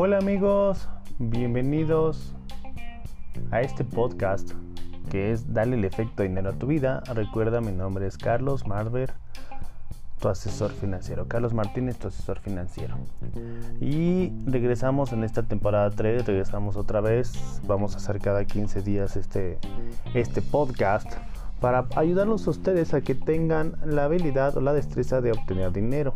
Hola 0.00 0.18
amigos, 0.18 0.88
bienvenidos 1.18 2.32
a 3.50 3.62
este 3.62 3.82
podcast 3.82 4.52
que 5.10 5.32
es 5.32 5.52
Dale 5.52 5.74
el 5.74 5.84
efecto 5.84 6.22
dinero 6.22 6.50
a 6.50 6.52
tu 6.52 6.68
vida. 6.68 7.02
Recuerda, 7.12 7.60
mi 7.60 7.72
nombre 7.72 8.06
es 8.06 8.16
Carlos 8.16 8.64
Marver, 8.64 9.12
tu 10.20 10.28
asesor 10.28 10.70
financiero. 10.70 11.26
Carlos 11.26 11.52
Martínez, 11.52 11.98
tu 11.98 12.06
asesor 12.06 12.38
financiero. 12.38 12.94
Y 13.80 14.30
regresamos 14.46 15.12
en 15.12 15.24
esta 15.24 15.42
temporada 15.42 15.90
3, 15.90 16.24
regresamos 16.24 16.76
otra 16.76 17.00
vez. 17.00 17.60
Vamos 17.66 17.94
a 17.94 17.96
hacer 17.96 18.20
cada 18.20 18.44
15 18.44 18.82
días 18.82 19.16
este, 19.16 19.58
este 20.14 20.42
podcast 20.42 21.12
para 21.60 21.86
ayudarlos 21.96 22.46
a 22.46 22.50
ustedes 22.50 22.94
a 22.94 23.00
que 23.00 23.14
tengan 23.14 23.76
la 23.84 24.04
habilidad 24.04 24.56
o 24.56 24.60
la 24.60 24.72
destreza 24.72 25.20
de 25.20 25.32
obtener 25.32 25.72
dinero. 25.72 26.14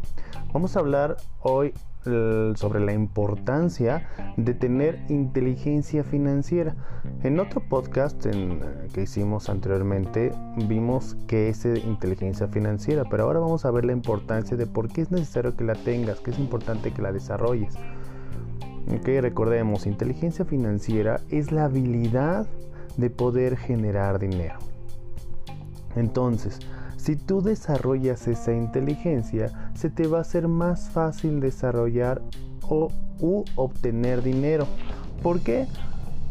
Vamos 0.52 0.76
a 0.76 0.80
hablar 0.80 1.16
hoy 1.40 1.72
sobre 2.04 2.80
la 2.80 2.92
importancia 2.92 4.08
de 4.36 4.54
tener 4.54 4.98
inteligencia 5.08 6.02
financiera. 6.02 6.74
En 7.22 7.38
otro 7.38 7.62
podcast 7.68 8.26
que 8.92 9.02
hicimos 9.02 9.48
anteriormente 9.48 10.32
vimos 10.66 11.16
que 11.28 11.48
es 11.48 11.64
inteligencia 11.64 12.48
financiera, 12.48 13.04
pero 13.08 13.22
ahora 13.22 13.38
vamos 13.38 13.64
a 13.64 13.70
ver 13.70 13.84
la 13.84 13.92
importancia 13.92 14.56
de 14.56 14.66
por 14.66 14.88
qué 14.88 15.02
es 15.02 15.12
necesario 15.12 15.56
que 15.56 15.62
la 15.62 15.74
tengas, 15.74 16.18
que 16.18 16.32
es 16.32 16.40
importante 16.40 16.92
que 16.92 17.02
la 17.02 17.12
desarrolles. 17.12 17.74
Ok, 18.92 19.06
recordemos, 19.20 19.86
inteligencia 19.86 20.44
financiera 20.44 21.20
es 21.30 21.52
la 21.52 21.66
habilidad 21.66 22.48
de 22.96 23.10
poder 23.10 23.56
generar 23.56 24.18
dinero. 24.18 24.58
Entonces, 25.96 26.58
si 26.96 27.16
tú 27.16 27.42
desarrollas 27.42 28.28
esa 28.28 28.52
inteligencia, 28.52 29.70
se 29.74 29.90
te 29.90 30.06
va 30.06 30.20
a 30.20 30.24
ser 30.24 30.48
más 30.48 30.90
fácil 30.90 31.40
desarrollar 31.40 32.22
o 32.68 32.90
u 33.20 33.44
obtener 33.56 34.22
dinero. 34.22 34.66
¿Por 35.22 35.40
qué? 35.40 35.66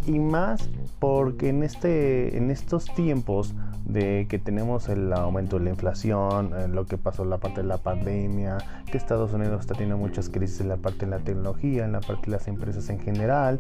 Y 0.06 0.20
más 0.20 0.70
porque 1.00 1.50
en, 1.50 1.64
este, 1.64 2.38
en 2.38 2.52
estos 2.52 2.86
tiempos 2.96 3.54
de 3.86 4.28
que 4.30 4.40
tenemos 4.40 4.88
el 4.90 5.12
aumento 5.12 5.58
de 5.58 5.66
la 5.66 5.72
inflación, 5.72 6.54
eh, 6.56 6.68
lo 6.68 6.86
que 6.86 6.98
pasó 6.98 7.24
en 7.24 7.32
la 7.32 7.40
parte 7.40 7.62
de 7.62 7.68
la 7.68 7.78
pandemia, 7.78 8.58
que 8.90 8.98
Estados 8.98 9.34
Unidos 9.34 9.62
está 9.62 9.74
teniendo 9.74 9.98
muchas 9.98 10.30
crisis 10.30 10.62
en 10.62 10.70
la 10.70 10.78
parte 10.78 11.06
de 11.06 11.12
la 11.12 11.20
tecnología, 11.20 11.86
en 11.86 11.92
la 11.92 12.02
parte 12.02 12.28
de 12.28 12.32
las 12.32 12.48
empresas 12.48 12.90
en 12.90 13.00
general, 13.00 13.60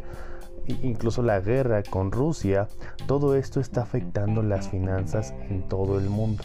incluso 0.84 1.22
la 1.22 1.40
guerra 1.40 1.84
con 1.84 2.12
Rusia, 2.12 2.67
todo 3.08 3.36
esto 3.36 3.59
está 3.59 3.81
afectando 3.81 4.44
las 4.44 4.70
finanzas 4.70 5.34
en 5.50 5.67
todo 5.67 5.98
el 6.00 6.09
mundo. 6.09 6.44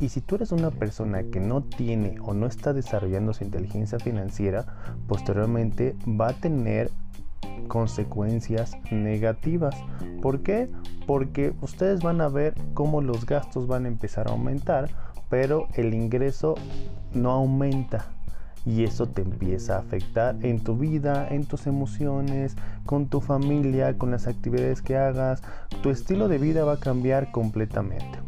Y 0.00 0.08
si 0.08 0.20
tú 0.20 0.34
eres 0.34 0.50
una 0.50 0.70
persona 0.70 1.22
que 1.22 1.40
no 1.40 1.62
tiene 1.62 2.16
o 2.22 2.34
no 2.34 2.46
está 2.46 2.72
desarrollando 2.72 3.32
su 3.32 3.44
inteligencia 3.44 3.98
financiera, 3.98 4.66
posteriormente 5.06 5.94
va 6.08 6.30
a 6.30 6.32
tener 6.32 6.90
consecuencias 7.68 8.76
negativas. 8.90 9.76
¿Por 10.20 10.42
qué? 10.42 10.68
Porque 11.06 11.54
ustedes 11.60 12.02
van 12.02 12.20
a 12.20 12.28
ver 12.28 12.54
cómo 12.74 13.00
los 13.00 13.26
gastos 13.26 13.66
van 13.66 13.84
a 13.84 13.88
empezar 13.88 14.28
a 14.28 14.32
aumentar, 14.32 14.90
pero 15.28 15.68
el 15.74 15.94
ingreso 15.94 16.56
no 17.14 17.30
aumenta 17.30 18.06
y 18.64 18.84
eso 18.84 19.06
te 19.06 19.22
empieza 19.22 19.76
a 19.76 19.80
afectar 19.80 20.36
en 20.42 20.60
tu 20.60 20.76
vida, 20.76 21.26
en 21.28 21.44
tus 21.44 21.66
emociones, 21.66 22.56
con 22.86 23.06
tu 23.06 23.20
familia, 23.20 23.98
con 23.98 24.10
las 24.10 24.26
actividades 24.26 24.82
que 24.82 24.96
hagas. 24.96 25.42
Tu 25.82 25.90
estilo 25.90 26.28
de 26.28 26.38
vida 26.38 26.64
va 26.64 26.74
a 26.74 26.80
cambiar 26.80 27.32
completamente. 27.32 28.18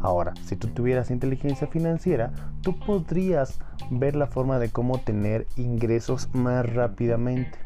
Ahora, 0.00 0.34
si 0.44 0.56
tú 0.56 0.68
tuvieras 0.68 1.10
inteligencia 1.10 1.66
financiera, 1.66 2.32
tú 2.62 2.78
podrías 2.78 3.58
ver 3.90 4.16
la 4.16 4.26
forma 4.26 4.58
de 4.58 4.70
cómo 4.70 4.98
tener 4.98 5.46
ingresos 5.56 6.28
más 6.34 6.70
rápidamente. 6.72 7.58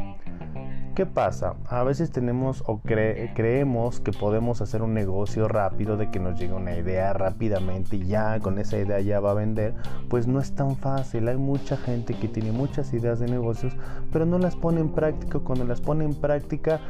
¿Qué 0.99 1.07
pasa? 1.07 1.55
A 1.69 1.85
veces 1.85 2.11
tenemos 2.11 2.65
o 2.67 2.81
creemos 2.81 4.01
que 4.01 4.11
podemos 4.11 4.61
hacer 4.61 4.83
un 4.83 4.95
negocio 4.95 5.47
rápido, 5.47 5.97
de 5.97 6.11
que 6.11 6.19
nos 6.19 6.37
llegue 6.41 6.55
una 6.55 6.77
idea 6.77 7.13
rápidamente 7.13 7.95
y 7.95 8.07
ya 8.09 8.41
con 8.41 8.59
esa 8.59 8.79
idea 8.79 8.99
ya 8.99 9.21
va 9.21 9.31
a 9.31 9.35
vender. 9.35 9.77
Pues 10.09 10.27
no 10.27 10.41
es 10.41 10.57
tan 10.57 10.75
fácil. 10.75 11.29
Hay 11.29 11.37
mucha 11.37 11.77
gente 11.77 12.15
que 12.15 12.27
tiene 12.27 12.51
muchas 12.51 12.93
ideas 12.93 13.21
de 13.21 13.29
negocios, 13.29 13.77
pero 14.11 14.27
no 14.27 14.41
las 14.41 14.57
pone 14.57 14.81
en 14.81 14.89
práctica. 14.89 15.39
Cuando 15.39 15.65
las 15.65 15.81
pone 15.81 16.05
en 16.05 16.17
práctica, 16.17 16.81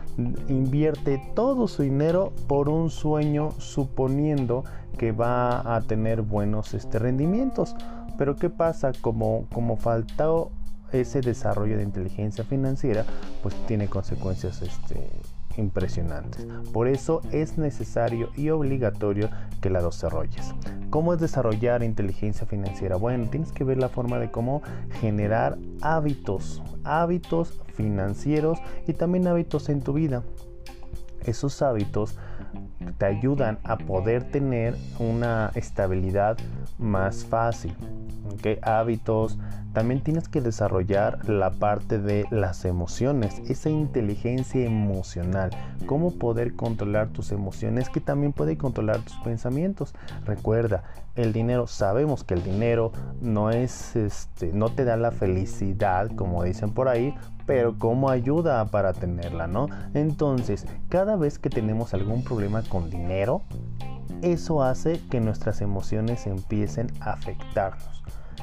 invierte 0.48 1.22
todo 1.34 1.68
su 1.68 1.82
dinero 1.82 2.32
por 2.46 2.70
un 2.70 2.88
sueño 2.88 3.50
suponiendo 3.58 4.64
que 4.96 5.12
va 5.12 5.76
a 5.76 5.82
tener 5.82 6.22
buenos 6.22 6.72
este, 6.72 6.98
rendimientos. 6.98 7.76
Pero 8.16 8.36
¿qué 8.36 8.48
pasa? 8.48 8.92
Como, 9.02 9.44
como 9.52 9.76
faltó 9.76 10.50
ese 10.92 11.20
desarrollo 11.20 11.76
de 11.76 11.82
inteligencia 11.82 12.44
financiera 12.44 13.04
pues 13.42 13.54
tiene 13.66 13.88
consecuencias 13.88 14.62
este, 14.62 15.10
impresionantes. 15.56 16.46
Por 16.72 16.88
eso 16.88 17.20
es 17.32 17.58
necesario 17.58 18.30
y 18.36 18.50
obligatorio 18.50 19.28
que 19.60 19.70
la 19.70 19.82
desarrolles. 19.82 20.54
¿Cómo 20.90 21.12
es 21.12 21.20
desarrollar 21.20 21.82
inteligencia 21.82 22.46
financiera? 22.46 22.96
Bueno, 22.96 23.28
tienes 23.30 23.52
que 23.52 23.64
ver 23.64 23.78
la 23.78 23.88
forma 23.88 24.18
de 24.18 24.30
cómo 24.30 24.62
generar 25.00 25.58
hábitos, 25.82 26.62
hábitos 26.84 27.60
financieros 27.74 28.58
y 28.86 28.94
también 28.94 29.26
hábitos 29.26 29.68
en 29.68 29.82
tu 29.82 29.92
vida. 29.92 30.22
Esos 31.24 31.60
hábitos 31.60 32.16
te 32.96 33.06
ayudan 33.06 33.58
a 33.64 33.76
poder 33.76 34.24
tener 34.30 34.76
una 34.98 35.50
estabilidad 35.54 36.38
más 36.78 37.24
fácil. 37.24 37.74
¿Okay? 38.34 38.58
Hábitos, 38.62 39.38
también 39.72 40.02
tienes 40.02 40.28
que 40.28 40.40
desarrollar 40.40 41.28
la 41.28 41.50
parte 41.50 41.98
de 41.98 42.26
las 42.30 42.64
emociones, 42.64 43.40
esa 43.48 43.70
inteligencia 43.70 44.64
emocional, 44.64 45.50
cómo 45.86 46.12
poder 46.12 46.54
controlar 46.56 47.08
tus 47.08 47.32
emociones 47.32 47.88
que 47.90 48.00
también 48.00 48.32
puede 48.32 48.56
controlar 48.56 49.00
tus 49.02 49.16
pensamientos. 49.18 49.94
Recuerda, 50.24 50.84
el 51.14 51.32
dinero, 51.32 51.66
sabemos 51.66 52.24
que 52.24 52.34
el 52.34 52.42
dinero 52.42 52.92
no 53.20 53.50
es 53.50 53.94
este 53.94 54.52
no 54.52 54.70
te 54.70 54.84
da 54.84 54.96
la 54.96 55.10
felicidad 55.10 56.10
como 56.16 56.42
dicen 56.42 56.70
por 56.72 56.88
ahí, 56.88 57.14
pero 57.46 57.78
cómo 57.78 58.10
ayuda 58.10 58.64
para 58.66 58.92
tenerla, 58.92 59.46
¿no? 59.46 59.68
Entonces, 59.94 60.66
cada 60.88 61.16
vez 61.16 61.38
que 61.38 61.50
tenemos 61.50 61.94
algún 61.94 62.22
problema 62.22 62.62
con 62.62 62.90
dinero, 62.90 63.42
eso 64.22 64.62
hace 64.62 65.00
que 65.10 65.20
nuestras 65.20 65.60
emociones 65.60 66.26
empiecen 66.26 66.88
a 67.00 67.12
afectarnos 67.12 67.98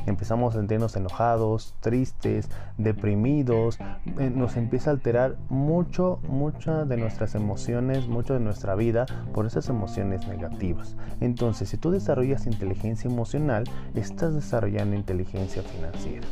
empezamos 0.05 0.53
a 0.53 0.59
sentirnos 0.59 0.95
enojados, 0.95 1.73
tristes, 1.79 2.49
deprimidos, 2.77 3.79
eh, 4.19 4.31
nos 4.33 4.55
empieza 4.57 4.89
a 4.89 4.93
alterar 4.93 5.35
mucho, 5.49 6.19
muchas 6.27 6.87
de 6.87 6.97
nuestras 6.97 7.35
emociones, 7.35 8.07
mucho 8.07 8.33
de 8.33 8.39
nuestra 8.39 8.75
vida 8.75 9.05
por 9.33 9.45
esas 9.45 9.69
emociones 9.69 10.27
negativas. 10.27 10.95
Entonces, 11.21 11.69
si 11.69 11.77
tú 11.77 11.91
desarrollas 11.91 12.45
inteligencia 12.45 13.09
emocional, 13.09 13.63
estás 13.93 14.33
desarrollando 14.33 14.95
inteligencia 14.95 15.63
financiera 15.63 16.27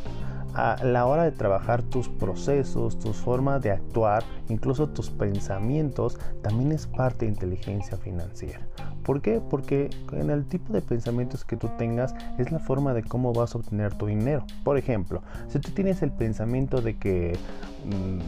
a 0.54 0.76
la 0.84 1.06
hora 1.06 1.24
de 1.24 1.32
trabajar 1.32 1.82
tus 1.82 2.08
procesos, 2.08 2.98
tus 2.98 3.16
formas 3.16 3.60
de 3.60 3.72
actuar, 3.72 4.22
incluso 4.48 4.88
tus 4.88 5.10
pensamientos, 5.10 6.16
también 6.42 6.70
es 6.70 6.86
parte 6.86 7.24
de 7.24 7.32
inteligencia 7.32 7.96
financiera. 7.96 8.60
¿Por 9.04 9.20
qué? 9.20 9.40
Porque 9.50 9.90
en 10.12 10.30
el 10.30 10.46
tipo 10.46 10.72
de 10.72 10.80
pensamientos 10.80 11.44
que 11.44 11.56
tú 11.56 11.68
tengas 11.78 12.14
es 12.38 12.50
la 12.50 12.58
forma 12.58 12.94
de 12.94 13.02
cómo 13.02 13.32
vas 13.32 13.54
a 13.54 13.58
obtener 13.58 13.94
tu 13.94 14.06
dinero. 14.06 14.44
Por 14.64 14.78
ejemplo, 14.78 15.22
si 15.48 15.58
tú 15.58 15.70
tienes 15.70 16.02
el 16.02 16.10
pensamiento 16.10 16.80
de 16.80 16.96
que, 16.96 17.36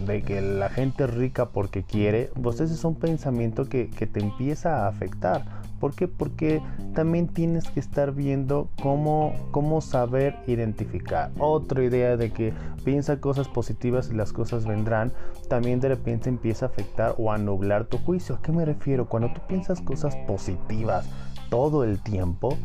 de 0.07 0.23
que 0.23 0.41
la 0.41 0.69
gente 0.69 1.05
es 1.05 1.15
rica 1.15 1.47
porque 1.47 1.83
quiere, 1.83 2.31
pues 2.43 2.61
ese 2.61 2.75
es 2.75 2.85
un 2.85 2.95
pensamiento 2.95 3.65
que, 3.65 3.89
que 3.91 4.07
te 4.07 4.21
empieza 4.21 4.85
a 4.85 4.89
afectar. 4.89 5.45
¿Por 5.81 5.95
qué? 5.95 6.09
Porque 6.09 6.63
también 6.95 7.29
tienes 7.29 7.69
que 7.69 7.81
estar 7.81 8.13
viendo 8.13 8.69
cómo, 8.83 9.35
cómo 9.51 9.81
saber 9.81 10.37
identificar. 10.47 11.31
Otra 11.39 11.85
idea 11.85 12.17
de 12.17 12.33
que 12.33 12.55
piensa 12.85 13.21
cosas 13.21 13.49
positivas 13.49 14.09
y 14.11 14.15
las 14.15 14.33
cosas 14.33 14.67
vendrán, 14.67 15.13
también 15.49 15.81
de 15.81 15.89
repente 15.89 16.31
empieza 16.31 16.67
a 16.67 16.69
afectar 16.71 17.15
o 17.19 17.31
a 17.31 17.39
nublar 17.39 17.85
tu 17.85 17.99
juicio. 17.99 18.37
¿A 18.37 18.43
qué 18.43 18.53
me 18.53 18.65
refiero? 18.65 19.07
Cuando 19.07 19.33
tú 19.33 19.41
piensas 19.47 19.83
cosas 19.83 20.17
positivas 20.27 21.07
todo 21.51 21.85
el 21.85 22.03
tiempo, 22.03 22.57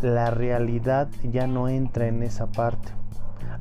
la 0.00 0.30
realidad 0.30 1.08
ya 1.24 1.46
no 1.46 1.68
entra 1.68 2.06
en 2.06 2.22
esa 2.22 2.46
parte 2.46 2.92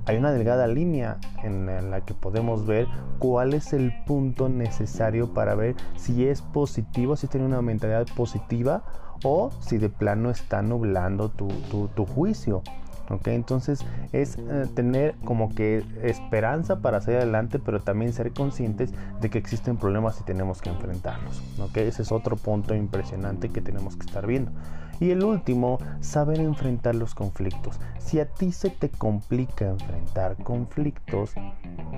hay 0.06 0.18
una 0.18 0.31
delgada 0.31 0.68
línea 0.68 1.18
en, 1.44 1.65
la 1.91 2.01
que 2.01 2.13
podemos 2.13 2.65
ver 2.65 2.88
cuál 3.19 3.53
es 3.53 3.74
el 3.74 3.91
punto 4.06 4.50
necesario 4.50 5.33
para 5.33 5.56
ver 5.56 5.75
si 5.95 6.27
es 6.27 6.41
positivo, 6.41 7.15
si 7.15 7.27
tiene 7.27 7.45
una 7.45 7.62
mentalidad 7.62 8.06
positiva 8.15 8.83
o 9.24 9.51
si 9.59 9.77
de 9.77 9.89
plano 9.89 10.29
está 10.29 10.62
nublando 10.62 11.29
tu, 11.29 12.06
juicio. 12.06 12.62
¿Ok? 13.09 13.27
Entonces 13.27 13.86
es 14.12 14.38
eh, 14.38 14.65
tener 14.74 15.15
como 15.25 15.54
que 15.54 15.83
esperanza 16.04 16.80
para 16.81 17.01
salir 17.01 17.19
adelante, 17.19 17.59
pero 17.59 17.80
también 17.81 18.13
ser 18.13 18.33
conscientes 18.33 18.94
de 19.21 19.30
que 19.30 19.38
existen 19.38 19.77
problemas 19.77 20.19
y 20.19 20.24
tenemos 20.24 20.62
que 20.62 20.69
enfrentarlos. 20.69 21.42
¿ok? 21.59 21.77
Ese 21.77 22.01
es 22.01 22.12
otro 22.12 22.36
punto 22.36 22.75
impresionante 22.75 23.50
que 23.50 23.62
tenemos 23.62 23.95
que 23.95 24.06
estar 24.06 24.25
viendo. 24.25 24.51
Y 25.00 25.12
el 25.12 25.24
último, 25.24 25.77
saber 26.00 26.39
enfrentar 26.39 26.95
los 26.95 27.13
conflictos. 27.13 27.80
Si 28.00 28.19
a 28.19 28.25
ti 28.25 28.51
se 28.51 28.69
te 28.69 28.89
complica 28.89 29.69
enfrentar 29.69 30.36
conflictos, 30.44 31.31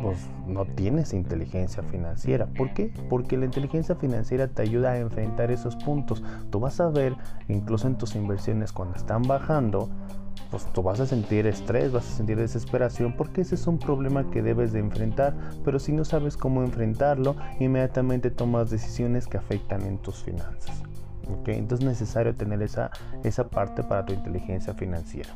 pues 0.01 0.27
no 0.47 0.65
tienes 0.65 1.13
inteligencia 1.13 1.83
financiera. 1.83 2.47
¿Por 2.47 2.73
qué? 2.73 2.93
Porque 3.09 3.37
la 3.37 3.45
inteligencia 3.45 3.95
financiera 3.95 4.47
te 4.47 4.61
ayuda 4.61 4.91
a 4.91 4.99
enfrentar 4.99 5.51
esos 5.51 5.75
puntos. 5.75 6.23
Tú 6.49 6.59
vas 6.59 6.79
a 6.79 6.89
ver, 6.89 7.15
incluso 7.47 7.87
en 7.87 7.97
tus 7.97 8.15
inversiones 8.15 8.71
cuando 8.71 8.95
están 8.95 9.23
bajando, 9.23 9.89
pues 10.51 10.65
tú 10.73 10.81
vas 10.81 10.99
a 10.99 11.05
sentir 11.05 11.45
estrés, 11.47 11.91
vas 11.91 12.07
a 12.07 12.17
sentir 12.17 12.37
desesperación 12.37 13.13
porque 13.15 13.41
ese 13.41 13.55
es 13.55 13.67
un 13.67 13.77
problema 13.77 14.29
que 14.31 14.41
debes 14.41 14.71
de 14.71 14.79
enfrentar, 14.79 15.35
pero 15.63 15.79
si 15.79 15.91
no 15.91 16.05
sabes 16.05 16.37
cómo 16.37 16.63
enfrentarlo, 16.63 17.35
inmediatamente 17.59 18.31
tomas 18.31 18.69
decisiones 18.69 19.27
que 19.27 19.37
afectan 19.37 19.83
en 19.83 19.97
tus 19.99 20.23
finanzas. 20.23 20.83
Entonces 21.45 21.79
es 21.81 21.85
necesario 21.85 22.33
tener 22.33 22.61
esa, 22.63 22.89
esa 23.23 23.47
parte 23.47 23.83
para 23.83 24.05
tu 24.05 24.13
inteligencia 24.13 24.73
financiera. 24.73 25.29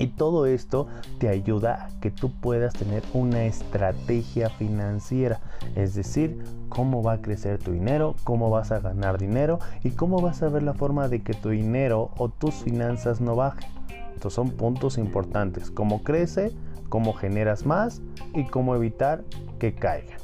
Y 0.00 0.06
todo 0.06 0.46
esto 0.46 0.86
te 1.18 1.28
ayuda 1.28 1.84
a 1.84 2.00
que 2.00 2.10
tú 2.10 2.32
puedas 2.32 2.72
tener 2.72 3.02
una 3.12 3.44
estrategia 3.44 4.48
financiera, 4.48 5.40
es 5.76 5.94
decir, 5.94 6.42
cómo 6.70 7.02
va 7.02 7.12
a 7.12 7.20
crecer 7.20 7.58
tu 7.58 7.72
dinero, 7.72 8.16
cómo 8.24 8.48
vas 8.48 8.72
a 8.72 8.80
ganar 8.80 9.18
dinero 9.18 9.58
y 9.84 9.90
cómo 9.90 10.22
vas 10.22 10.42
a 10.42 10.48
ver 10.48 10.62
la 10.62 10.72
forma 10.72 11.08
de 11.08 11.22
que 11.22 11.34
tu 11.34 11.50
dinero 11.50 12.12
o 12.16 12.30
tus 12.30 12.54
finanzas 12.54 13.20
no 13.20 13.36
bajen. 13.36 13.68
Estos 14.14 14.32
son 14.32 14.52
puntos 14.52 14.96
importantes, 14.96 15.70
cómo 15.70 16.02
crece, 16.02 16.50
cómo 16.88 17.12
generas 17.12 17.66
más 17.66 18.00
y 18.34 18.46
cómo 18.46 18.74
evitar 18.74 19.22
que 19.58 19.74
caigan. 19.74 20.18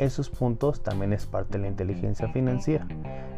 Esos 0.00 0.28
puntos 0.28 0.82
también 0.82 1.12
es 1.12 1.26
parte 1.26 1.58
de 1.58 1.62
la 1.62 1.68
inteligencia 1.68 2.26
financiera. 2.32 2.88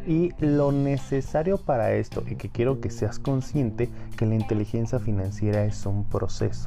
Y 0.05 0.31
lo 0.39 0.71
necesario 0.71 1.57
para 1.57 1.93
esto, 1.93 2.23
y 2.27 2.35
que 2.35 2.49
quiero 2.49 2.81
que 2.81 2.89
seas 2.89 3.19
consciente, 3.19 3.89
que 4.17 4.25
la 4.25 4.35
inteligencia 4.35 4.99
financiera 4.99 5.63
es 5.63 5.85
un 5.85 6.03
proceso. 6.03 6.65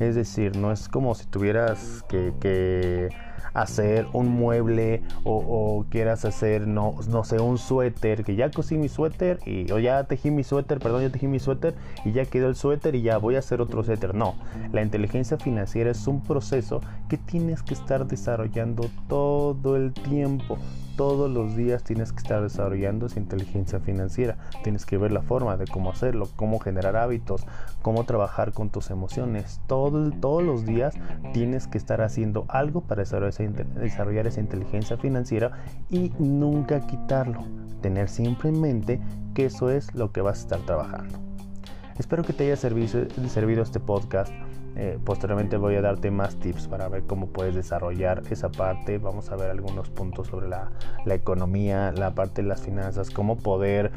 Es 0.00 0.16
decir, 0.16 0.56
no 0.56 0.72
es 0.72 0.88
como 0.88 1.14
si 1.14 1.26
tuvieras 1.26 2.04
que, 2.08 2.32
que 2.40 3.10
hacer 3.52 4.06
un 4.12 4.28
mueble 4.28 5.02
o, 5.24 5.84
quieras 5.90 6.24
hacer, 6.24 6.66
no, 6.66 6.94
no 7.08 7.24
sé, 7.24 7.40
un 7.40 7.58
suéter, 7.58 8.24
que 8.24 8.36
ya 8.36 8.50
cosí 8.50 8.76
mi 8.76 8.88
suéter 8.88 9.38
y, 9.46 9.70
o 9.72 9.78
ya 9.78 10.04
tejí 10.04 10.30
mi 10.30 10.44
suéter, 10.44 10.78
perdón, 10.78 11.02
ya 11.02 11.10
tejí 11.10 11.26
mi 11.26 11.38
suéter 11.38 11.74
y 12.04 12.12
ya 12.12 12.24
quedó 12.24 12.48
el 12.48 12.56
suéter 12.56 12.94
y 12.94 13.02
ya 13.02 13.18
voy 13.18 13.36
a 13.36 13.40
hacer 13.40 13.60
otro 13.60 13.82
suéter. 13.84 14.14
No, 14.14 14.34
la 14.72 14.82
inteligencia 14.82 15.36
financiera 15.36 15.90
es 15.90 16.06
un 16.06 16.22
proceso 16.22 16.80
que 17.08 17.18
tienes 17.18 17.62
que 17.62 17.74
estar 17.74 18.06
desarrollando 18.06 18.88
todo 19.08 19.76
el 19.76 19.92
tiempo 19.92 20.58
todos 20.96 21.30
los 21.30 21.56
días 21.56 21.82
tienes 21.82 22.12
que 22.12 22.18
estar 22.18 22.42
desarrollando 22.42 23.06
esa 23.06 23.18
inteligencia 23.18 23.80
financiera. 23.80 24.36
Tienes 24.62 24.86
que 24.86 24.96
ver 24.98 25.12
la 25.12 25.22
forma 25.22 25.56
de 25.56 25.66
cómo 25.66 25.90
hacerlo, 25.90 26.28
cómo 26.36 26.58
generar 26.60 26.96
hábitos, 26.96 27.46
cómo 27.82 28.04
trabajar 28.04 28.52
con 28.52 28.70
tus 28.70 28.90
emociones. 28.90 29.60
Todo, 29.66 30.10
todos 30.12 30.42
los 30.42 30.64
días 30.64 30.94
tienes 31.32 31.66
que 31.66 31.78
estar 31.78 32.00
haciendo 32.00 32.44
algo 32.48 32.80
para 32.80 33.02
desarrollar 33.02 33.33
esa, 33.40 34.40
inteligencia 34.40 34.96
financiera 34.96 35.52
y 35.90 36.12
nunca 36.18 36.80
quitarlo. 36.86 37.44
Tener 37.80 38.08
siempre 38.08 38.48
en 38.48 38.60
mente 38.60 39.00
que 39.34 39.46
eso 39.46 39.70
es 39.70 39.94
lo 39.94 40.12
que 40.12 40.20
vas 40.20 40.38
a 40.38 40.42
estar 40.42 40.60
trabajando. 40.60 41.18
Espero 41.98 42.22
que 42.22 42.32
te 42.32 42.44
haya 42.44 42.56
servido 42.56 43.62
este 43.62 43.80
podcast 43.80 44.32
eh, 44.76 44.98
posteriormente 45.04 45.56
voy 45.56 45.76
a 45.76 45.80
darte 45.80 46.10
más 46.10 46.36
tips 46.36 46.66
para 46.66 46.88
ver 46.88 47.04
cómo 47.04 47.28
puedes 47.28 47.54
desarrollar 47.54 48.22
esa 48.30 48.50
parte. 48.50 48.98
Vamos 48.98 49.30
a 49.30 49.36
ver 49.36 49.50
algunos 49.50 49.88
puntos 49.88 50.28
sobre 50.28 50.48
la, 50.48 50.70
economía, 51.06 51.92
la 51.92 52.14
parte 52.14 52.42
de 52.42 52.48
las 52.48 52.62
finanzas, 52.62 53.10
cómo 53.10 53.36
poder 53.36 53.92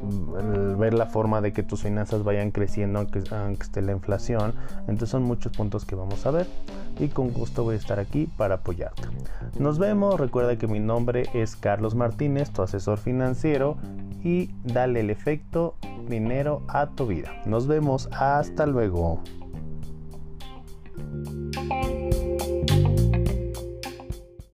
mm, 0.00 0.78
ver 0.78 0.94
la 0.94 1.06
forma 1.06 1.40
de 1.40 1.52
que 1.52 1.62
tus 1.62 1.82
finanzas 1.82 2.24
vayan 2.24 2.50
creciendo 2.50 2.98
aunque, 2.98 3.22
aunque 3.30 3.62
esté 3.62 3.82
la 3.82 3.92
inflación. 3.92 4.54
Entonces 4.80 5.10
son 5.10 5.22
muchos 5.22 5.52
puntos 5.54 5.84
que 5.84 5.94
vamos 5.94 6.24
a 6.24 6.30
ver 6.30 6.46
y 6.98 7.08
con 7.08 7.32
gusto 7.32 7.64
voy 7.64 7.74
a 7.74 7.78
estar 7.78 7.98
aquí 7.98 8.28
para 8.36 8.56
apoyarte. 8.56 9.02
Nos 9.58 9.78
vemos, 9.78 10.18
recuerda 10.18 10.56
que 10.56 10.66
mi 10.66 10.80
nombre 10.80 11.24
es 11.34 11.56
Carlos 11.56 11.94
Martínez, 11.94 12.50
tu 12.50 12.62
asesor 12.62 12.98
financiero 12.98 13.76
y 14.24 14.50
dale 14.64 15.00
el 15.00 15.10
efecto 15.10 15.74
dinero 16.08 16.62
a 16.68 16.86
tu 16.86 17.06
vida. 17.06 17.32
Nos 17.44 17.66
vemos, 17.66 18.08
hasta 18.12 18.66
luego. 18.66 19.20